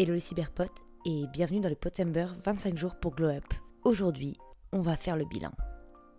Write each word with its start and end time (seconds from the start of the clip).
Hello 0.00 0.14
les 0.14 0.20
cyberpotes 0.20 0.86
et 1.04 1.26
bienvenue 1.30 1.60
dans 1.60 1.68
le 1.68 1.74
Potember 1.74 2.28
25 2.42 2.74
jours 2.74 2.94
pour 2.94 3.14
Glow 3.14 3.28
Up. 3.28 3.44
Aujourd'hui, 3.84 4.34
on 4.72 4.80
va 4.80 4.96
faire 4.96 5.14
le 5.14 5.26
bilan. 5.26 5.50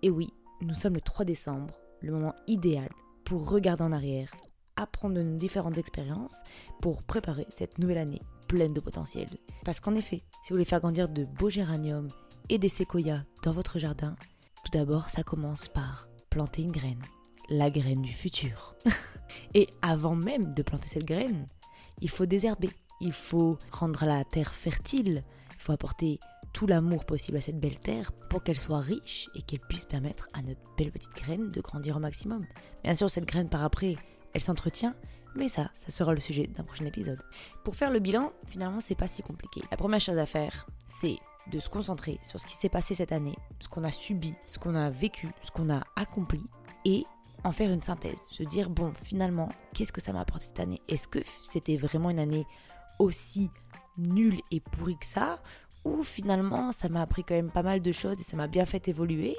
Et 0.03 0.11
oui, 0.11 0.29
nous 0.61 0.75
sommes 0.75 0.93
le 0.93 1.01
3 1.01 1.25
décembre, 1.25 1.73
le 1.99 2.11
moment 2.11 2.35
idéal 2.45 2.89
pour 3.25 3.49
regarder 3.49 3.83
en 3.83 3.91
arrière, 3.91 4.29
apprendre 4.75 5.15
de 5.15 5.23
nos 5.23 5.39
différentes 5.39 5.79
expériences 5.79 6.43
pour 6.79 7.01
préparer 7.01 7.47
cette 7.49 7.79
nouvelle 7.79 7.97
année 7.97 8.21
pleine 8.47 8.75
de 8.75 8.79
potentiel. 8.79 9.27
Parce 9.65 9.79
qu'en 9.79 9.95
effet, 9.95 10.21
si 10.43 10.49
vous 10.49 10.57
voulez 10.57 10.65
faire 10.65 10.81
grandir 10.81 11.09
de 11.09 11.25
beaux 11.25 11.49
géraniums 11.49 12.11
et 12.49 12.59
des 12.59 12.69
séquoias 12.69 13.23
dans 13.41 13.51
votre 13.51 13.79
jardin, 13.79 14.15
tout 14.63 14.77
d'abord 14.77 15.09
ça 15.09 15.23
commence 15.23 15.69
par 15.69 16.07
planter 16.29 16.61
une 16.61 16.71
graine. 16.71 17.01
La 17.49 17.71
graine 17.71 18.03
du 18.03 18.13
futur. 18.13 18.75
et 19.55 19.65
avant 19.81 20.13
même 20.13 20.53
de 20.53 20.61
planter 20.61 20.87
cette 20.87 21.05
graine, 21.05 21.47
il 21.99 22.11
faut 22.11 22.27
désherber 22.27 22.69
il 23.01 23.13
faut 23.13 23.57
rendre 23.71 24.05
la 24.05 24.23
terre 24.23 24.53
fertile, 24.53 25.23
il 25.55 25.61
faut 25.61 25.73
apporter 25.73 26.19
tout 26.53 26.67
l'amour 26.67 27.05
possible 27.05 27.37
à 27.37 27.41
cette 27.41 27.59
belle 27.59 27.79
terre 27.79 28.11
pour 28.29 28.43
qu'elle 28.43 28.59
soit 28.59 28.79
riche 28.79 29.29
et 29.35 29.41
qu'elle 29.41 29.61
puisse 29.61 29.85
permettre 29.85 30.29
à 30.33 30.41
notre 30.41 30.61
belle 30.77 30.91
petite 30.91 31.13
graine 31.15 31.51
de 31.51 31.61
grandir 31.61 31.97
au 31.97 31.99
maximum. 31.99 32.45
Bien 32.83 32.93
sûr, 32.93 33.09
cette 33.09 33.25
graine 33.25 33.49
par 33.49 33.63
après, 33.63 33.95
elle 34.33 34.41
s'entretient, 34.41 34.95
mais 35.35 35.47
ça, 35.47 35.71
ça 35.77 35.91
sera 35.91 36.13
le 36.13 36.19
sujet 36.19 36.47
d'un 36.47 36.63
prochain 36.63 36.85
épisode. 36.85 37.21
Pour 37.63 37.75
faire 37.75 37.91
le 37.91 37.99
bilan, 37.99 38.31
finalement, 38.47 38.79
c'est 38.79 38.95
pas 38.95 39.07
si 39.07 39.23
compliqué. 39.23 39.61
La 39.71 39.77
première 39.77 40.01
chose 40.01 40.17
à 40.17 40.25
faire, 40.25 40.67
c'est 40.85 41.17
de 41.51 41.59
se 41.59 41.69
concentrer 41.69 42.19
sur 42.21 42.39
ce 42.39 42.45
qui 42.45 42.55
s'est 42.55 42.69
passé 42.69 42.95
cette 42.95 43.11
année, 43.11 43.35
ce 43.59 43.67
qu'on 43.67 43.83
a 43.83 43.91
subi, 43.91 44.33
ce 44.45 44.59
qu'on 44.59 44.75
a 44.75 44.89
vécu, 44.89 45.29
ce 45.41 45.51
qu'on 45.51 45.69
a 45.69 45.83
accompli, 45.95 46.41
et 46.85 47.05
en 47.43 47.51
faire 47.51 47.71
une 47.71 47.81
synthèse. 47.81 48.27
Se 48.31 48.43
dire, 48.43 48.69
bon, 48.69 48.93
finalement, 49.03 49.49
qu'est-ce 49.73 49.91
que 49.91 50.01
ça 50.01 50.13
m'a 50.13 50.21
apporté 50.21 50.45
cette 50.45 50.59
année? 50.59 50.81
Est-ce 50.87 51.07
que 51.07 51.19
c'était 51.41 51.77
vraiment 51.77 52.09
une 52.09 52.19
année 52.19 52.45
aussi 53.01 53.49
nul 53.97 54.39
et 54.51 54.59
pourri 54.59 54.97
que 54.97 55.05
ça, 55.05 55.39
ou 55.83 56.03
finalement 56.03 56.71
ça 56.71 56.89
m'a 56.89 57.01
appris 57.01 57.23
quand 57.23 57.35
même 57.35 57.51
pas 57.51 57.63
mal 57.63 57.81
de 57.81 57.91
choses 57.91 58.19
et 58.19 58.23
ça 58.23 58.37
m'a 58.37 58.47
bien 58.47 58.65
fait 58.65 58.87
évoluer, 58.87 59.35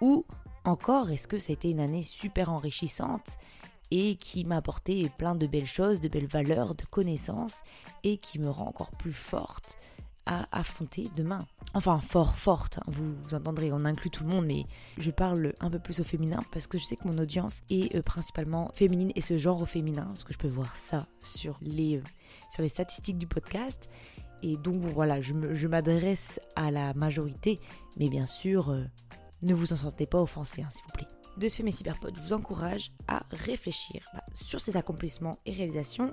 ou 0.00 0.24
encore 0.64 1.10
est-ce 1.10 1.26
que 1.26 1.38
ça 1.38 1.50
a 1.50 1.54
été 1.54 1.70
une 1.70 1.80
année 1.80 2.02
super 2.02 2.50
enrichissante 2.50 3.36
et 3.90 4.16
qui 4.16 4.44
m'a 4.44 4.56
apporté 4.56 5.10
plein 5.18 5.34
de 5.34 5.46
belles 5.46 5.66
choses, 5.66 6.00
de 6.00 6.08
belles 6.08 6.26
valeurs, 6.26 6.74
de 6.74 6.84
connaissances 6.84 7.62
et 8.04 8.16
qui 8.16 8.38
me 8.38 8.48
rend 8.48 8.68
encore 8.68 8.90
plus 8.92 9.12
forte 9.12 9.76
à 10.26 10.46
affronter 10.52 11.10
demain. 11.16 11.46
Enfin, 11.74 12.00
fort, 12.00 12.36
forte, 12.36 12.78
hein, 12.78 12.82
vous, 12.86 13.34
entendrez, 13.34 13.72
on 13.72 13.84
inclut 13.84 14.10
tout 14.10 14.24
le 14.24 14.30
monde, 14.30 14.46
mais 14.46 14.66
je 14.98 15.10
parle 15.10 15.54
un 15.60 15.70
peu 15.70 15.78
plus 15.78 16.00
au 16.00 16.04
féminin 16.04 16.42
parce 16.52 16.66
que 16.66 16.78
je 16.78 16.84
sais 16.84 16.96
que 16.96 17.06
mon 17.06 17.18
audience 17.18 17.62
est 17.70 17.94
euh, 17.94 18.02
principalement 18.02 18.70
féminine 18.74 19.12
et 19.14 19.20
ce 19.20 19.38
genre 19.38 19.60
au 19.60 19.66
féminin, 19.66 20.06
parce 20.12 20.24
que 20.24 20.32
je 20.32 20.38
peux 20.38 20.48
voir 20.48 20.76
ça 20.76 21.06
sur 21.20 21.58
les, 21.62 21.96
euh, 21.98 22.02
sur 22.50 22.62
les 22.62 22.68
statistiques 22.68 23.18
du 23.18 23.26
podcast. 23.26 23.88
Et 24.42 24.56
donc 24.56 24.82
voilà, 24.82 25.20
je 25.20 25.66
m'adresse 25.68 26.40
à 26.56 26.70
la 26.72 26.94
majorité, 26.94 27.60
mais 27.96 28.08
bien 28.08 28.26
sûr, 28.26 28.70
euh, 28.70 28.82
ne 29.42 29.54
vous 29.54 29.72
en 29.72 29.76
sentez 29.76 30.06
pas 30.06 30.20
offensé, 30.20 30.62
hein, 30.62 30.68
s'il 30.70 30.82
vous 30.84 30.92
plaît. 30.92 31.08
De 31.38 31.48
ce 31.48 31.62
mes 31.62 31.70
cyberpodes, 31.70 32.14
je 32.16 32.22
vous 32.22 32.32
encourage 32.32 32.92
à 33.08 33.22
réfléchir 33.30 34.02
bah, 34.12 34.22
sur 34.42 34.60
ces 34.60 34.76
accomplissements 34.76 35.38
et 35.46 35.52
réalisations 35.52 36.12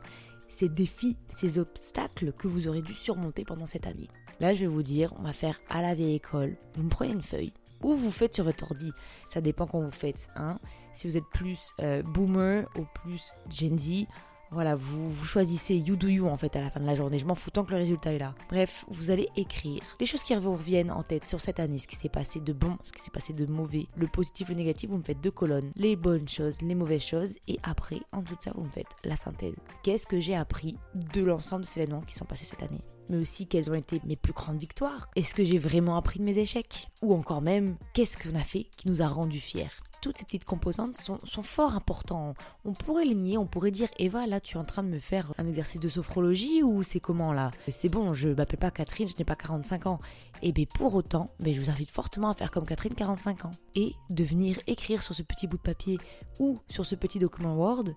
ces 0.49 0.67
défis, 0.67 1.17
ces 1.35 1.59
obstacles 1.59 2.33
que 2.33 2.47
vous 2.47 2.67
aurez 2.67 2.81
dû 2.81 2.93
surmonter 2.93 3.45
pendant 3.45 3.65
cette 3.65 3.87
année. 3.87 4.09
Là, 4.39 4.53
je 4.53 4.61
vais 4.61 4.67
vous 4.67 4.83
dire, 4.83 5.13
on 5.19 5.23
va 5.23 5.33
faire 5.33 5.59
à 5.69 5.81
la 5.81 5.95
vieille 5.95 6.15
école. 6.15 6.57
Vous 6.75 6.83
me 6.83 6.89
prenez 6.89 7.13
une 7.13 7.21
feuille 7.21 7.53
ou 7.81 7.95
vous 7.95 8.11
faites 8.11 8.35
sur 8.35 8.43
votre 8.43 8.63
ordi. 8.63 8.91
Ça 9.25 9.41
dépend 9.41 9.65
quand 9.65 9.81
vous 9.81 9.91
faites. 9.91 10.29
Hein. 10.35 10.59
Si 10.93 11.07
vous 11.07 11.17
êtes 11.17 11.29
plus 11.33 11.73
euh, 11.81 12.01
boomer 12.03 12.67
ou 12.77 12.83
plus 12.93 13.33
Gen 13.49 13.77
Z, 13.77 14.05
voilà, 14.51 14.75
vous, 14.75 15.13
choisissez 15.25 15.75
you 15.75 15.95
do 15.95 16.07
you 16.07 16.27
en 16.27 16.37
fait 16.37 16.55
à 16.55 16.61
la 16.61 16.69
fin 16.69 16.79
de 16.79 16.85
la 16.85 16.95
journée. 16.95 17.19
Je 17.19 17.25
m'en 17.25 17.35
fous 17.35 17.51
tant 17.51 17.63
que 17.63 17.71
le 17.71 17.77
résultat 17.77 18.13
est 18.13 18.19
là. 18.19 18.33
Bref, 18.49 18.85
vous 18.89 19.11
allez 19.11 19.29
écrire 19.35 19.81
les 19.99 20.05
choses 20.05 20.23
qui 20.23 20.35
vous 20.35 20.53
reviennent 20.53 20.91
en 20.91 21.03
tête 21.03 21.25
sur 21.25 21.39
cette 21.39 21.59
année, 21.59 21.77
ce 21.77 21.87
qui 21.87 21.95
s'est 21.95 22.09
passé 22.09 22.39
de 22.39 22.53
bon, 22.53 22.77
ce 22.83 22.91
qui 22.91 23.01
s'est 23.01 23.11
passé 23.11 23.33
de 23.33 23.45
mauvais, 23.45 23.87
le 23.95 24.07
positif, 24.07 24.49
le 24.49 24.55
négatif. 24.55 24.89
Vous 24.89 24.97
me 24.97 25.03
faites 25.03 25.21
deux 25.21 25.31
colonnes, 25.31 25.71
les 25.75 25.95
bonnes 25.95 26.27
choses, 26.27 26.61
les 26.61 26.75
mauvaises 26.75 27.03
choses, 27.03 27.35
et 27.47 27.59
après, 27.63 28.01
en 28.11 28.21
tout 28.21 28.35
ça, 28.39 28.51
vous 28.55 28.63
me 28.63 28.71
faites 28.71 28.87
la 29.03 29.15
synthèse. 29.15 29.55
Qu'est-ce 29.83 30.07
que 30.07 30.19
j'ai 30.19 30.35
appris 30.35 30.77
de 30.95 31.21
l'ensemble 31.21 31.63
de 31.63 31.67
ces 31.67 31.81
événements 31.81 32.01
qui 32.01 32.15
sont 32.15 32.25
passés 32.25 32.45
cette 32.45 32.63
année? 32.63 32.83
Mais 33.09 33.17
aussi 33.17 33.47
quelles 33.47 33.69
ont 33.69 33.75
été 33.75 34.01
mes 34.05 34.15
plus 34.15 34.33
grandes 34.33 34.59
victoires. 34.59 35.09
Est-ce 35.15 35.35
que 35.35 35.43
j'ai 35.43 35.57
vraiment 35.57 35.97
appris 35.97 36.19
de 36.19 36.23
mes 36.23 36.37
échecs? 36.37 36.87
Ou 37.01 37.13
encore 37.13 37.41
même, 37.41 37.75
qu'est-ce 37.93 38.17
qu'on 38.17 38.35
a 38.35 38.43
fait 38.43 38.67
qui 38.77 38.87
nous 38.87 39.01
a 39.01 39.07
rendus 39.07 39.39
fiers? 39.39 39.67
Toutes 40.01 40.17
ces 40.17 40.23
petites 40.23 40.45
composantes 40.45 40.95
sont, 40.95 41.19
fort 41.43 41.75
importantes. 41.75 42.37
On 42.63 42.73
pourrait 42.73 43.03
les 43.03 43.15
nier, 43.15 43.37
on 43.37 43.45
pourrait 43.45 43.71
dire 43.71 43.89
Eva, 43.97 44.27
là 44.27 44.39
tu 44.39 44.55
es 44.55 44.59
en 44.59 44.63
train 44.63 44.81
de 44.81 44.87
me 44.87 44.99
faire 44.99 45.33
un 45.37 45.45
exercice 45.45 45.81
de 45.81 45.89
sophrologie 45.89 46.63
ou 46.63 46.83
c'est 46.83 47.01
comment 47.01 47.33
là? 47.33 47.51
C'est 47.67 47.89
bon, 47.89 48.13
je 48.13 48.29
m'appelle 48.29 48.59
pas 48.59 48.71
Catherine, 48.71 49.09
je 49.09 49.15
n'ai 49.17 49.25
pas 49.25 49.35
45 49.35 49.87
ans. 49.87 49.99
Et 50.41 50.53
bien 50.53 50.65
pour 50.73 50.95
autant, 50.95 51.31
ben, 51.41 51.53
je 51.53 51.59
vous 51.59 51.69
invite 51.69 51.91
fortement 51.91 52.29
à 52.29 52.33
faire 52.33 52.49
comme 52.49 52.65
Catherine 52.65 52.95
45 52.95 53.43
ans 53.43 53.51
et 53.75 53.93
de 54.09 54.23
venir 54.23 54.57
écrire 54.67 55.03
sur 55.03 55.13
ce 55.13 55.21
petit 55.21 55.47
bout 55.47 55.57
de 55.57 55.63
papier 55.63 55.97
ou 56.39 56.59
sur 56.69 56.85
ce 56.85 56.95
petit 56.95 57.19
document 57.19 57.55
Word 57.55 57.89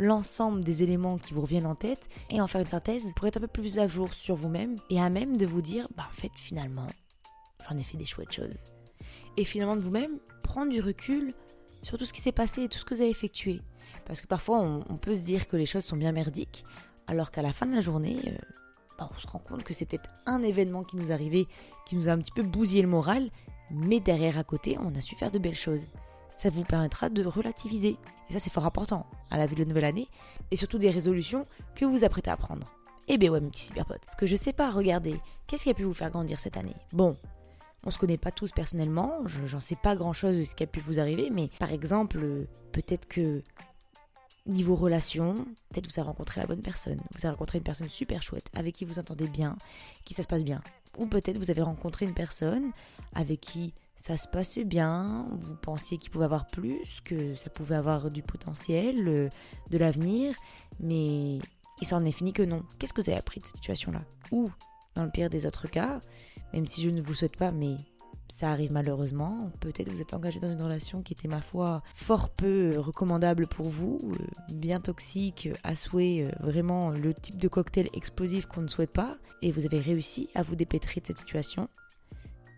l'ensemble 0.00 0.64
des 0.64 0.82
éléments 0.82 1.18
qui 1.18 1.34
vous 1.34 1.42
reviennent 1.42 1.66
en 1.66 1.74
tête 1.74 2.08
et 2.30 2.40
en 2.40 2.46
faire 2.46 2.62
une 2.62 2.68
synthèse 2.68 3.04
pour 3.14 3.26
être 3.26 3.36
un 3.36 3.40
peu 3.40 3.46
plus 3.46 3.78
à 3.78 3.86
jour 3.86 4.12
sur 4.14 4.34
vous-même 4.34 4.78
et 4.88 5.00
à 5.00 5.10
même 5.10 5.36
de 5.36 5.44
vous 5.44 5.60
dire 5.60 5.88
bah 5.94 6.04
en 6.08 6.14
fait 6.14 6.32
finalement 6.34 6.86
j'en 7.68 7.76
ai 7.76 7.82
fait 7.82 7.98
des 7.98 8.06
chouettes 8.06 8.32
choses 8.32 8.64
et 9.36 9.44
finalement 9.44 9.76
de 9.76 9.82
vous-même 9.82 10.18
prendre 10.42 10.72
du 10.72 10.80
recul 10.80 11.34
sur 11.82 11.98
tout 11.98 12.04
ce 12.04 12.12
qui 12.12 12.20
s'est 12.20 12.32
passé 12.32 12.64
et 12.64 12.68
tout 12.68 12.78
ce 12.78 12.84
que 12.84 12.94
vous 12.94 13.00
avez 13.00 13.10
effectué. 13.10 13.60
Parce 14.04 14.20
que 14.20 14.26
parfois, 14.26 14.60
on, 14.60 14.96
peut 14.96 15.14
se 15.14 15.22
dire 15.22 15.48
que 15.48 15.56
les 15.56 15.66
choses 15.66 15.84
sont 15.84 15.96
bien 15.96 16.12
merdiques, 16.12 16.64
alors 17.06 17.30
qu'à 17.30 17.42
la 17.42 17.52
fin 17.52 17.66
de 17.66 17.74
la 17.74 17.80
journée, 17.80 18.18
euh, 18.26 18.36
bah, 18.98 19.08
on 19.14 19.18
se 19.18 19.26
rend 19.26 19.38
compte 19.38 19.64
que 19.64 19.74
c'est 19.74 19.86
peut-être 19.86 20.10
un 20.26 20.42
événement 20.42 20.84
qui 20.84 20.96
nous 20.96 21.10
est 21.10 21.14
arrivé, 21.14 21.48
qui 21.86 21.96
nous 21.96 22.08
a 22.08 22.12
un 22.12 22.18
petit 22.18 22.32
peu 22.32 22.42
bousillé 22.42 22.82
le 22.82 22.88
moral, 22.88 23.30
mais 23.70 24.00
derrière 24.00 24.38
à 24.38 24.44
côté, 24.44 24.76
on 24.80 24.94
a 24.94 25.00
su 25.00 25.14
faire 25.14 25.30
de 25.30 25.38
belles 25.38 25.54
choses. 25.54 25.86
Ça 26.36 26.50
vous 26.50 26.64
permettra 26.64 27.08
de 27.08 27.24
relativiser. 27.24 27.96
Et 28.28 28.32
ça, 28.32 28.40
c'est 28.40 28.52
fort 28.52 28.66
important 28.66 29.06
à 29.30 29.38
la 29.38 29.46
vue 29.46 29.54
de 29.54 29.60
la 29.60 29.66
nouvelle 29.66 29.84
année, 29.84 30.08
et 30.50 30.56
surtout 30.56 30.78
des 30.78 30.90
résolutions 30.90 31.46
que 31.74 31.84
vous 31.84 32.04
apprêtez 32.04 32.30
à 32.30 32.36
prendre. 32.36 32.66
Eh 33.08 33.18
bien 33.18 33.30
ouais, 33.30 33.40
mes 33.40 33.50
petits 33.50 33.64
cyberpotes, 33.64 34.06
ce 34.08 34.16
que 34.16 34.26
je 34.26 34.36
sais 34.36 34.52
pas, 34.52 34.70
regardez, 34.70 35.20
qu'est-ce 35.46 35.64
qui 35.64 35.70
a 35.70 35.74
pu 35.74 35.82
vous 35.82 35.94
faire 35.94 36.10
grandir 36.10 36.38
cette 36.38 36.56
année? 36.56 36.76
Bon, 36.92 37.16
on 37.84 37.90
se 37.90 37.98
connaît 37.98 38.18
pas 38.18 38.30
tous 38.30 38.52
personnellement, 38.52 39.26
j'en 39.26 39.58
sais 39.58 39.74
pas 39.74 39.96
grand 39.96 40.12
chose 40.12 40.36
de 40.36 40.44
ce 40.44 40.54
qui 40.54 40.62
a 40.62 40.66
pu 40.66 40.78
vous 40.78 41.00
arriver, 41.00 41.28
mais 41.30 41.50
par 41.58 41.72
exemple, 41.72 42.18
euh, 42.22 42.46
peut-être 42.70 43.08
que 43.08 43.42
niveau 44.46 44.76
relation, 44.76 45.44
peut-être 45.70 45.86
vous 45.90 45.98
avez 45.98 46.06
rencontré 46.06 46.40
la 46.40 46.46
bonne 46.46 46.62
personne, 46.62 47.00
vous 47.14 47.26
avez 47.26 47.30
rencontré 47.30 47.58
une 47.58 47.64
personne 47.64 47.88
super 47.88 48.22
chouette, 48.22 48.48
avec 48.54 48.74
qui 48.74 48.84
vous 48.84 48.98
entendez 48.98 49.26
bien, 49.26 49.56
qui 50.04 50.14
ça 50.14 50.22
se 50.22 50.28
passe 50.28 50.44
bien. 50.44 50.62
Ou 50.98 51.06
peut-être 51.06 51.38
vous 51.38 51.50
avez 51.50 51.62
rencontré 51.62 52.04
une 52.04 52.14
personne 52.14 52.70
avec 53.14 53.40
qui 53.40 53.74
ça 54.00 54.16
se 54.16 54.26
passe 54.26 54.58
bien, 54.58 55.26
vous 55.30 55.56
pensiez 55.56 55.98
qu'il 55.98 56.10
pouvait 56.10 56.24
avoir 56.24 56.46
plus, 56.46 57.02
que 57.04 57.34
ça 57.34 57.50
pouvait 57.50 57.74
avoir 57.74 58.10
du 58.10 58.22
potentiel, 58.22 59.06
euh, 59.06 59.28
de 59.68 59.76
l'avenir, 59.76 60.34
mais 60.80 61.38
il 61.82 61.86
s'en 61.86 62.02
est 62.06 62.10
fini 62.10 62.32
que 62.32 62.42
non. 62.42 62.62
Qu'est-ce 62.78 62.94
que 62.94 63.02
vous 63.02 63.10
avez 63.10 63.18
appris 63.18 63.40
de 63.40 63.44
cette 63.44 63.56
situation-là? 63.56 64.02
Ou, 64.32 64.50
dans 64.94 65.04
le 65.04 65.10
pire 65.10 65.28
des 65.28 65.44
autres 65.44 65.68
cas, 65.68 66.00
même 66.54 66.66
si 66.66 66.82
je 66.82 66.88
ne 66.88 67.02
vous 67.02 67.12
souhaite 67.12 67.36
pas, 67.36 67.50
mais 67.50 67.76
ça 68.28 68.50
arrive 68.50 68.72
malheureusement. 68.72 69.50
Peut-être 69.60 69.90
vous 69.90 70.00
êtes 70.00 70.14
engagé 70.14 70.40
dans 70.40 70.50
une 70.50 70.62
relation 70.62 71.02
qui 71.02 71.12
était, 71.12 71.28
ma 71.28 71.42
foi, 71.42 71.82
fort 71.94 72.30
peu 72.30 72.78
recommandable 72.78 73.48
pour 73.48 73.68
vous, 73.68 74.00
euh, 74.14 74.54
bien 74.54 74.80
toxique, 74.80 75.50
à 75.62 75.74
souhait, 75.74 76.22
euh, 76.22 76.30
vraiment 76.40 76.88
le 76.88 77.12
type 77.12 77.36
de 77.36 77.48
cocktail 77.48 77.90
explosif 77.92 78.46
qu'on 78.46 78.62
ne 78.62 78.68
souhaite 78.68 78.92
pas, 78.92 79.18
et 79.42 79.52
vous 79.52 79.66
avez 79.66 79.78
réussi 79.78 80.30
à 80.34 80.42
vous 80.42 80.56
dépêtrer 80.56 81.02
de 81.02 81.06
cette 81.06 81.18
situation. 81.18 81.68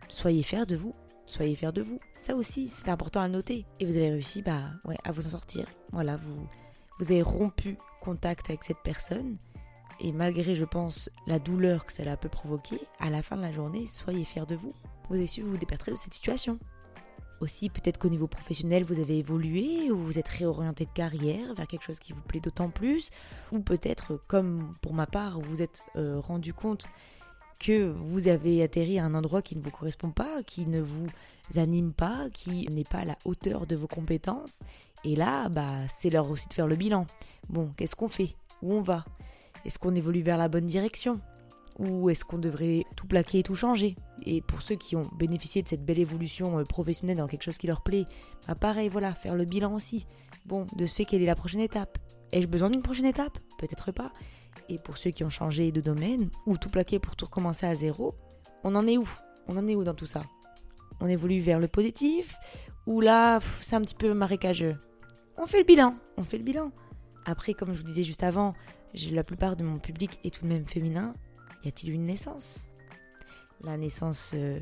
Soyez 0.06 0.44
fiers 0.44 0.66
de 0.66 0.76
vous, 0.76 0.94
soyez 1.26 1.54
fiers 1.54 1.72
de 1.72 1.82
vous. 1.82 2.00
Ça 2.20 2.34
aussi, 2.34 2.68
c'est 2.68 2.88
important 2.88 3.20
à 3.20 3.28
noter. 3.28 3.66
Et 3.80 3.84
vous 3.84 3.96
avez 3.96 4.10
réussi 4.10 4.42
bah, 4.42 4.70
à 5.04 5.12
vous 5.12 5.26
en 5.26 5.30
sortir. 5.30 5.66
Voilà, 5.90 6.16
vous, 6.16 6.46
vous 6.98 7.12
avez 7.12 7.22
rompu 7.22 7.76
contact 8.00 8.50
avec 8.50 8.64
cette 8.64 8.82
personne 8.82 9.38
et 10.04 10.10
malgré, 10.10 10.56
je 10.56 10.64
pense, 10.64 11.10
la 11.28 11.38
douleur 11.38 11.86
que 11.86 11.92
cela 11.92 12.16
peut 12.16 12.28
provoquer, 12.28 12.80
à 12.98 13.08
la 13.08 13.22
fin 13.22 13.36
de 13.36 13.42
la 13.42 13.52
journée, 13.52 13.86
soyez 13.86 14.24
fiers 14.24 14.46
de 14.46 14.56
vous. 14.56 14.74
Vous 15.08 15.14
avez 15.14 15.28
su 15.28 15.42
vous 15.42 15.56
dépertrer 15.56 15.92
de 15.92 15.96
cette 15.96 16.14
situation. 16.14 16.58
Aussi, 17.40 17.70
peut-être 17.70 17.98
qu'au 17.98 18.08
niveau 18.08 18.26
professionnel, 18.26 18.82
vous 18.82 19.00
avez 19.00 19.18
évolué 19.18 19.92
ou 19.92 19.98
vous 19.98 20.18
êtes 20.18 20.28
réorienté 20.28 20.86
de 20.86 20.90
carrière 20.90 21.54
vers 21.54 21.68
quelque 21.68 21.84
chose 21.84 22.00
qui 22.00 22.12
vous 22.12 22.20
plaît 22.20 22.40
d'autant 22.40 22.68
plus. 22.68 23.10
Ou 23.52 23.60
peut-être, 23.60 24.20
comme 24.26 24.74
pour 24.80 24.92
ma 24.92 25.06
part, 25.06 25.40
vous 25.40 25.50
vous 25.50 25.62
êtes 25.62 25.84
euh, 25.94 26.18
rendu 26.18 26.52
compte 26.52 26.86
que 27.62 27.90
vous 27.90 28.28
avez 28.28 28.62
atterri 28.62 28.98
à 28.98 29.04
un 29.04 29.14
endroit 29.14 29.40
qui 29.40 29.56
ne 29.56 29.62
vous 29.62 29.70
correspond 29.70 30.10
pas, 30.10 30.42
qui 30.42 30.66
ne 30.66 30.80
vous 30.80 31.06
anime 31.56 31.92
pas, 31.92 32.28
qui 32.30 32.66
n'est 32.70 32.84
pas 32.84 32.98
à 32.98 33.04
la 33.04 33.16
hauteur 33.24 33.66
de 33.66 33.76
vos 33.76 33.86
compétences. 33.86 34.58
Et 35.04 35.16
là, 35.16 35.48
bah, 35.48 35.86
c'est 35.98 36.10
l'heure 36.10 36.30
aussi 36.30 36.48
de 36.48 36.54
faire 36.54 36.66
le 36.66 36.76
bilan. 36.76 37.06
Bon, 37.48 37.70
qu'est-ce 37.76 37.96
qu'on 37.96 38.08
fait? 38.08 38.34
Où 38.62 38.72
on 38.74 38.82
va? 38.82 39.04
Est-ce 39.64 39.78
qu'on 39.78 39.94
évolue 39.94 40.22
vers 40.22 40.38
la 40.38 40.48
bonne 40.48 40.66
direction? 40.66 41.20
Ou 41.78 42.10
est-ce 42.10 42.24
qu'on 42.24 42.38
devrait 42.38 42.84
tout 42.96 43.06
plaquer 43.06 43.38
et 43.38 43.42
tout 43.42 43.54
changer? 43.54 43.96
Et 44.24 44.42
pour 44.42 44.62
ceux 44.62 44.76
qui 44.76 44.96
ont 44.96 45.08
bénéficié 45.18 45.62
de 45.62 45.68
cette 45.68 45.84
belle 45.84 45.98
évolution 45.98 46.58
euh, 46.58 46.64
professionnelle 46.64 47.16
dans 47.16 47.26
quelque 47.28 47.44
chose 47.44 47.58
qui 47.58 47.66
leur 47.66 47.82
plaît, 47.82 48.06
bah 48.46 48.54
pareil, 48.54 48.88
voilà, 48.88 49.14
faire 49.14 49.34
le 49.34 49.44
bilan 49.44 49.72
aussi. 49.72 50.06
Bon, 50.46 50.66
de 50.76 50.86
ce 50.86 50.94
fait, 50.94 51.04
quelle 51.04 51.22
est 51.22 51.26
la 51.26 51.36
prochaine 51.36 51.60
étape? 51.60 51.98
Ai-je 52.32 52.48
besoin 52.48 52.70
d'une 52.70 52.82
prochaine 52.82 53.06
étape? 53.06 53.38
Peut-être 53.58 53.92
pas. 53.92 54.12
Pour 54.78 54.98
ceux 54.98 55.10
qui 55.10 55.24
ont 55.24 55.30
changé 55.30 55.72
de 55.72 55.80
domaine 55.80 56.30
ou 56.46 56.56
tout 56.56 56.70
plaqué 56.70 56.98
pour 56.98 57.16
tout 57.16 57.26
recommencer 57.26 57.66
à 57.66 57.74
zéro, 57.74 58.14
on 58.64 58.74
en 58.74 58.86
est 58.86 58.96
où? 58.98 59.08
On 59.48 59.56
en 59.56 59.66
est 59.66 59.74
où 59.74 59.84
dans 59.84 59.94
tout 59.94 60.06
ça? 60.06 60.22
On 61.00 61.06
évolue 61.06 61.40
vers 61.40 61.58
le 61.58 61.68
positif 61.68 62.36
ou 62.86 63.00
là 63.00 63.40
c'est 63.60 63.76
un 63.76 63.80
petit 63.80 63.94
peu 63.94 64.14
marécageux? 64.14 64.76
On 65.36 65.46
fait 65.46 65.58
le 65.58 65.64
bilan, 65.64 65.96
on 66.16 66.24
fait 66.24 66.38
le 66.38 66.44
bilan. 66.44 66.70
Après, 67.24 67.54
comme 67.54 67.72
je 67.72 67.78
vous 67.78 67.84
disais 67.84 68.04
juste 68.04 68.22
avant, 68.22 68.54
la 69.10 69.24
plupart 69.24 69.56
de 69.56 69.64
mon 69.64 69.78
public 69.78 70.18
est 70.24 70.34
tout 70.34 70.42
de 70.42 70.48
même 70.48 70.66
féminin. 70.66 71.14
Y 71.64 71.68
a-t-il 71.68 71.92
une 71.92 72.06
naissance? 72.06 72.68
La 73.62 73.76
naissance 73.76 74.32
euh, 74.34 74.60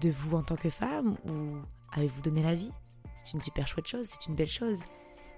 de 0.00 0.10
vous 0.10 0.36
en 0.36 0.42
tant 0.42 0.56
que 0.56 0.70
femme 0.70 1.16
ou 1.28 1.58
avez-vous 1.92 2.22
donné 2.22 2.42
la 2.42 2.54
vie? 2.54 2.72
C'est 3.14 3.32
une 3.32 3.42
super 3.42 3.66
chouette 3.66 3.86
chose, 3.86 4.06
c'est 4.08 4.26
une 4.26 4.34
belle 4.34 4.46
chose. 4.46 4.80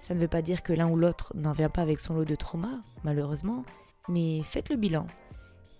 Ça 0.01 0.13
ne 0.13 0.19
veut 0.19 0.27
pas 0.27 0.41
dire 0.41 0.63
que 0.63 0.73
l'un 0.73 0.89
ou 0.89 0.95
l'autre 0.95 1.33
n'en 1.35 1.51
vient 1.51 1.69
pas 1.69 1.81
avec 1.81 1.99
son 1.99 2.13
lot 2.13 2.25
de 2.25 2.35
trauma, 2.35 2.81
malheureusement, 3.03 3.63
mais 4.07 4.41
faites 4.43 4.69
le 4.69 4.75
bilan 4.75 5.07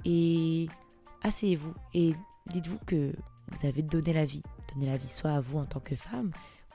et 0.05 0.67
asseyez-vous 1.23 1.73
et 1.93 2.13
dites-vous 2.47 2.79
que 2.85 3.13
vous 3.51 3.67
avez 3.67 3.81
donné 3.81 4.13
la 4.13 4.25
vie. 4.25 4.43
Donner 4.73 4.87
la 4.87 4.97
vie 4.97 5.09
soit 5.09 5.31
à 5.31 5.41
vous 5.41 5.57
en 5.57 5.65
tant 5.65 5.79
que 5.79 5.95
femme 5.95 6.31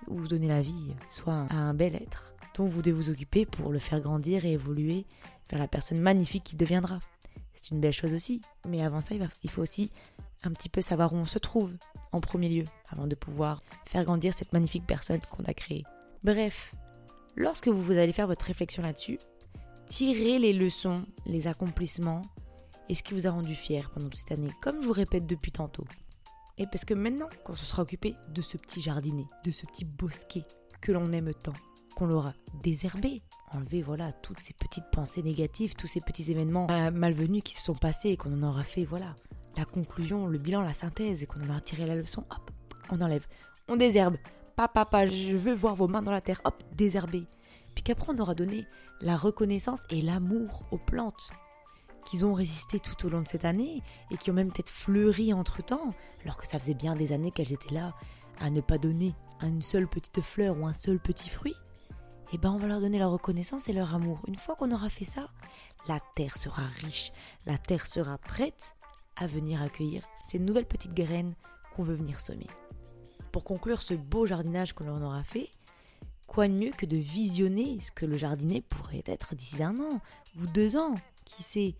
ou 0.08 0.18
vous 0.18 0.28
donner 0.28 0.48
la 0.48 0.60
vie 0.60 0.94
soit 1.08 1.46
à 1.50 1.56
un 1.56 1.74
bel 1.74 1.94
être 1.94 2.32
dont 2.56 2.66
vous 2.66 2.82
devez 2.82 2.92
vous 2.92 3.10
occuper 3.10 3.46
pour 3.46 3.72
le 3.72 3.78
faire 3.78 4.00
grandir 4.00 4.44
et 4.44 4.52
évoluer 4.52 5.06
vers 5.50 5.58
la 5.58 5.68
personne 5.68 5.98
magnifique 5.98 6.44
qu'il 6.44 6.58
deviendra. 6.58 7.00
C'est 7.54 7.70
une 7.70 7.80
belle 7.80 7.92
chose 7.92 8.14
aussi. 8.14 8.40
Mais 8.66 8.82
avant 8.82 9.00
ça, 9.00 9.14
il 9.42 9.50
faut 9.50 9.62
aussi 9.62 9.90
un 10.42 10.50
petit 10.50 10.68
peu 10.68 10.80
savoir 10.80 11.12
où 11.12 11.16
on 11.16 11.24
se 11.24 11.38
trouve 11.38 11.72
en 12.12 12.20
premier 12.20 12.48
lieu, 12.48 12.64
avant 12.90 13.06
de 13.06 13.14
pouvoir 13.14 13.62
faire 13.86 14.04
grandir 14.04 14.32
cette 14.34 14.52
magnifique 14.52 14.86
personne 14.86 15.20
qu'on 15.20 15.44
a 15.44 15.54
créée. 15.54 15.84
Bref, 16.22 16.74
lorsque 17.34 17.68
vous, 17.68 17.92
allez 17.92 18.12
faire 18.12 18.28
votre 18.28 18.46
réflexion 18.46 18.82
là-dessus, 18.82 19.18
tirez 19.86 20.38
les 20.38 20.52
leçons, 20.52 21.06
les 21.26 21.46
accomplissements 21.46 22.22
et 22.88 22.94
ce 22.94 23.02
qui 23.02 23.14
vous 23.14 23.26
a 23.26 23.30
rendu 23.30 23.54
fier 23.54 23.90
pendant 23.90 24.08
toute 24.08 24.18
cette 24.18 24.32
année, 24.32 24.50
comme 24.60 24.80
je 24.82 24.86
vous 24.86 24.92
répète 24.92 25.26
depuis 25.26 25.52
tantôt. 25.52 25.84
Et 26.58 26.66
parce 26.66 26.84
que 26.84 26.94
maintenant, 26.94 27.28
quand 27.44 27.54
on 27.54 27.56
se 27.56 27.64
sera 27.64 27.82
occupé 27.82 28.14
de 28.28 28.42
ce 28.42 28.56
petit 28.56 28.80
jardinet, 28.80 29.26
de 29.44 29.50
ce 29.50 29.66
petit 29.66 29.84
bosquet 29.84 30.44
que 30.80 30.92
l'on 30.92 31.12
aime 31.12 31.32
tant, 31.34 31.54
qu'on 31.96 32.06
l'aura 32.06 32.34
désherbé, 32.62 33.22
enlevé 33.52 33.82
voilà 33.82 34.12
toutes 34.12 34.40
ces 34.40 34.52
petites 34.52 34.90
pensées 34.92 35.22
négatives, 35.22 35.74
tous 35.74 35.86
ces 35.86 36.00
petits 36.00 36.30
événements 36.30 36.66
euh, 36.70 36.90
malvenus 36.90 37.42
qui 37.42 37.54
se 37.54 37.62
sont 37.62 37.74
passés 37.74 38.10
et 38.10 38.16
qu'on 38.16 38.32
en 38.32 38.48
aura 38.48 38.64
fait 38.64 38.84
voilà 38.84 39.14
la 39.56 39.64
conclusion, 39.64 40.26
le 40.26 40.38
bilan, 40.38 40.62
la 40.62 40.74
synthèse 40.74 41.22
et 41.22 41.26
qu'on 41.26 41.42
en 41.44 41.56
a 41.56 41.60
tiré 41.60 41.86
la 41.86 41.94
leçon, 41.94 42.24
hop, 42.30 42.50
on 42.90 43.00
enlève, 43.00 43.26
on 43.68 43.76
désherbe. 43.76 44.16
Papa, 44.56 44.84
papa, 44.84 45.06
je 45.06 45.36
veux 45.36 45.54
voir 45.54 45.74
vos 45.74 45.88
mains 45.88 46.02
dans 46.02 46.12
la 46.12 46.20
terre, 46.20 46.40
hop, 46.44 46.62
désherber. 46.72 47.26
Puis 47.74 47.82
qu'après 47.82 48.12
on 48.12 48.18
aura 48.18 48.34
donné 48.34 48.66
la 49.00 49.16
reconnaissance 49.16 49.80
et 49.90 50.00
l'amour 50.00 50.64
aux 50.70 50.78
plantes 50.78 51.32
qu'ils 52.04 52.24
ont 52.24 52.34
résisté 52.34 52.80
tout 52.80 53.06
au 53.06 53.08
long 53.08 53.22
de 53.22 53.28
cette 53.28 53.44
année 53.44 53.82
et 54.10 54.16
qui 54.16 54.30
ont 54.30 54.34
même 54.34 54.52
peut-être 54.52 54.70
fleuri 54.70 55.32
entre-temps, 55.32 55.94
alors 56.22 56.36
que 56.36 56.46
ça 56.46 56.58
faisait 56.58 56.74
bien 56.74 56.96
des 56.96 57.12
années 57.12 57.30
qu'elles 57.30 57.52
étaient 57.52 57.74
là 57.74 57.94
à 58.40 58.50
ne 58.50 58.60
pas 58.60 58.78
donner 58.78 59.14
une 59.40 59.62
seule 59.62 59.88
petite 59.88 60.20
fleur 60.20 60.58
ou 60.58 60.66
un 60.66 60.74
seul 60.74 60.98
petit 60.98 61.28
fruit. 61.28 61.54
Eh 62.32 62.38
ben 62.38 62.50
on 62.50 62.58
va 62.58 62.66
leur 62.66 62.80
donner 62.80 62.98
leur 62.98 63.12
reconnaissance 63.12 63.68
et 63.68 63.72
leur 63.72 63.94
amour. 63.94 64.20
Une 64.26 64.36
fois 64.36 64.56
qu'on 64.56 64.72
aura 64.72 64.88
fait 64.88 65.04
ça, 65.04 65.28
la 65.86 66.00
terre 66.16 66.36
sera 66.36 66.62
riche, 66.62 67.12
la 67.46 67.58
terre 67.58 67.86
sera 67.86 68.18
prête 68.18 68.74
à 69.16 69.26
venir 69.26 69.62
accueillir 69.62 70.02
ces 70.26 70.38
nouvelles 70.38 70.66
petites 70.66 70.94
graines 70.94 71.34
qu'on 71.74 71.82
veut 71.82 71.94
venir 71.94 72.20
semer. 72.20 72.48
Pour 73.32 73.44
conclure 73.44 73.82
ce 73.82 73.94
beau 73.94 74.26
jardinage 74.26 74.74
que 74.74 74.84
l'on 74.84 75.02
aura 75.02 75.22
fait, 75.22 75.50
quoi 76.26 76.48
de 76.48 76.52
mieux 76.52 76.72
que 76.72 76.86
de 76.86 76.96
visionner 76.96 77.80
ce 77.80 77.90
que 77.90 78.06
le 78.06 78.16
jardinet 78.16 78.60
pourrait 78.60 79.04
être 79.06 79.34
d'ici 79.34 79.62
un 79.62 79.78
an 79.80 80.00
ou 80.38 80.46
deux 80.46 80.76
ans, 80.76 80.94
qui 81.24 81.42
sait? 81.42 81.74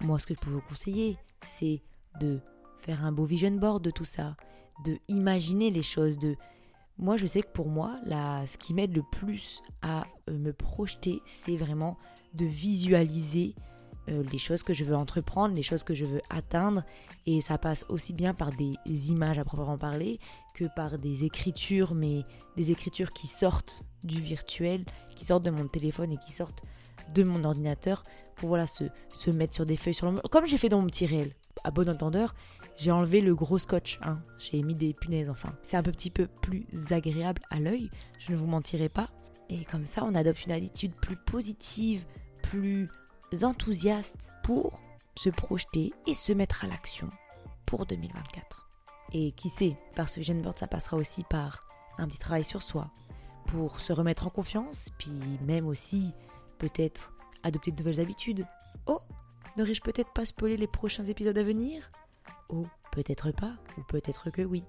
Moi, 0.00 0.18
ce 0.18 0.26
que 0.26 0.34
je 0.34 0.40
peux 0.40 0.50
vous 0.50 0.62
conseiller, 0.62 1.16
c'est 1.44 1.82
de 2.20 2.40
faire 2.80 3.04
un 3.04 3.12
beau 3.12 3.24
vision 3.24 3.50
board 3.50 3.82
de 3.82 3.90
tout 3.90 4.04
ça, 4.04 4.36
de 4.84 4.98
imaginer 5.08 5.70
les 5.70 5.82
choses, 5.82 6.18
de 6.18 6.36
moi 6.98 7.16
je 7.16 7.26
sais 7.26 7.42
que 7.42 7.52
pour 7.52 7.68
moi, 7.68 7.98
là, 8.04 8.46
ce 8.46 8.58
qui 8.58 8.74
m'aide 8.74 8.94
le 8.94 9.02
plus 9.02 9.62
à 9.82 10.04
euh, 10.28 10.38
me 10.38 10.52
projeter, 10.52 11.20
c'est 11.26 11.56
vraiment 11.56 11.96
de 12.34 12.44
visualiser 12.44 13.54
euh, 14.08 14.22
les 14.32 14.38
choses 14.38 14.62
que 14.62 14.72
je 14.72 14.84
veux 14.84 14.96
entreprendre, 14.96 15.54
les 15.54 15.62
choses 15.62 15.84
que 15.84 15.94
je 15.94 16.04
veux 16.04 16.22
atteindre. 16.30 16.82
Et 17.26 17.40
ça 17.40 17.58
passe 17.58 17.84
aussi 17.88 18.12
bien 18.12 18.34
par 18.34 18.50
des 18.52 18.76
images 19.10 19.38
à 19.38 19.44
proprement 19.44 19.78
parler 19.78 20.18
que 20.54 20.64
par 20.74 20.98
des 20.98 21.24
écritures, 21.24 21.94
mais 21.94 22.24
des 22.56 22.70
écritures 22.70 23.12
qui 23.12 23.26
sortent 23.26 23.84
du 24.04 24.20
virtuel, 24.20 24.84
qui 25.14 25.24
sortent 25.24 25.44
de 25.44 25.50
mon 25.50 25.68
téléphone 25.68 26.12
et 26.12 26.16
qui 26.16 26.32
sortent 26.32 26.62
de 27.14 27.22
mon 27.22 27.44
ordinateur 27.44 28.02
pour 28.36 28.48
voilà 28.48 28.66
se, 28.66 28.84
mettre 29.30 29.54
sur 29.54 29.66
des 29.66 29.76
feuilles 29.76 29.94
sur 29.94 30.10
le 30.10 30.20
comme 30.28 30.46
j'ai 30.46 30.58
fait 30.58 30.68
dans 30.68 30.80
mon 30.80 30.86
petit 30.86 31.06
réel. 31.06 31.32
À 31.64 31.70
bon 31.70 31.88
entendeur, 31.88 32.34
j'ai 32.76 32.90
enlevé 32.90 33.20
le 33.20 33.34
gros 33.34 33.58
scotch, 33.58 33.98
hein. 34.02 34.20
j'ai 34.38 34.62
mis 34.62 34.74
des 34.74 34.94
punaises 34.94 35.28
enfin. 35.28 35.52
C'est 35.62 35.76
un 35.76 35.82
petit 35.82 36.10
peu 36.10 36.26
plus 36.26 36.66
agréable 36.90 37.42
à 37.50 37.58
l'œil, 37.58 37.90
je 38.18 38.32
ne 38.32 38.36
vous 38.36 38.46
mentirai 38.46 38.88
pas. 38.88 39.10
Et 39.50 39.64
comme 39.64 39.86
ça, 39.86 40.04
on 40.04 40.14
adopte 40.14 40.44
une 40.44 40.52
attitude 40.52 40.94
plus 40.94 41.16
positive, 41.16 42.04
plus 42.42 42.88
enthousiastes 43.42 44.30
pour 44.44 44.80
se 45.14 45.30
projeter 45.30 45.92
et 46.06 46.14
se 46.14 46.32
mettre 46.32 46.64
à 46.64 46.68
l'action 46.68 47.10
pour 47.66 47.86
2024. 47.86 48.68
Et 49.12 49.32
qui 49.32 49.48
sait, 49.48 49.76
par 49.94 50.08
ce 50.08 50.20
vision 50.20 50.36
board, 50.36 50.58
ça 50.58 50.66
passera 50.66 50.96
aussi 50.96 51.24
par 51.24 51.64
un 51.98 52.06
petit 52.06 52.18
travail 52.18 52.44
sur 52.44 52.62
soi 52.62 52.90
pour 53.46 53.80
se 53.80 53.92
remettre 53.92 54.26
en 54.26 54.30
confiance, 54.30 54.90
puis 54.98 55.38
même 55.46 55.66
aussi 55.66 56.12
peut-être 56.58 57.14
adopter 57.42 57.72
de 57.72 57.78
nouvelles 57.78 58.00
habitudes. 58.00 58.46
Oh, 58.86 59.00
n'aurais-je 59.56 59.80
peut-être 59.80 60.12
pas 60.12 60.26
spoilé 60.26 60.56
les 60.56 60.66
prochains 60.66 61.04
épisodes 61.04 61.38
à 61.38 61.42
venir? 61.42 61.90
Oh, 62.50 62.66
peut-être 62.92 63.32
pas, 63.32 63.54
ou 63.76 63.82
peut-être 63.82 64.30
que 64.30 64.42
oui. 64.42 64.64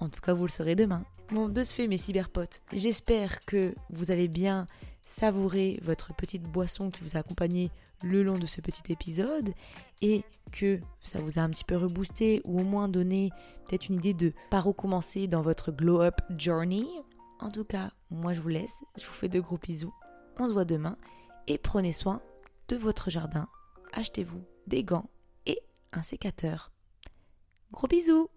En 0.00 0.08
tout 0.08 0.20
cas, 0.20 0.34
vous 0.34 0.44
le 0.44 0.50
saurez 0.50 0.74
demain. 0.74 1.04
Bon, 1.30 1.48
de 1.48 1.64
ce 1.64 1.74
fait, 1.74 1.88
mes 1.88 1.98
cyberpotes, 1.98 2.60
j'espère 2.72 3.44
que 3.44 3.74
vous 3.90 4.10
avez 4.10 4.28
bien 4.28 4.66
savouré 5.04 5.80
votre 5.82 6.14
petite 6.14 6.42
boisson 6.42 6.90
qui 6.90 7.02
vous 7.02 7.16
a 7.16 7.20
accompagné 7.20 7.70
le 8.02 8.22
long 8.22 8.38
de 8.38 8.46
ce 8.46 8.60
petit 8.60 8.92
épisode 8.92 9.52
et 10.02 10.24
que 10.52 10.80
ça 11.00 11.20
vous 11.20 11.38
a 11.38 11.42
un 11.42 11.50
petit 11.50 11.64
peu 11.64 11.76
reboosté 11.76 12.40
ou 12.44 12.60
au 12.60 12.64
moins 12.64 12.88
donné 12.88 13.30
peut-être 13.66 13.88
une 13.88 13.96
idée 13.96 14.14
de 14.14 14.32
par 14.50 14.66
où 14.66 14.72
commencer 14.72 15.26
dans 15.26 15.42
votre 15.42 15.72
glow 15.72 16.00
up 16.00 16.20
journey. 16.36 16.86
En 17.40 17.50
tout 17.50 17.64
cas, 17.64 17.90
moi 18.10 18.34
je 18.34 18.40
vous 18.40 18.48
laisse, 18.48 18.82
je 18.98 19.06
vous 19.06 19.12
fais 19.12 19.28
de 19.28 19.40
gros 19.40 19.58
bisous. 19.58 19.94
On 20.38 20.48
se 20.48 20.52
voit 20.52 20.64
demain 20.64 20.96
et 21.46 21.58
prenez 21.58 21.92
soin 21.92 22.20
de 22.68 22.76
votre 22.76 23.10
jardin. 23.10 23.48
Achetez-vous 23.92 24.44
des 24.66 24.84
gants 24.84 25.08
et 25.46 25.60
un 25.92 26.02
sécateur. 26.02 26.72
Gros 27.72 27.88
bisous 27.88 28.28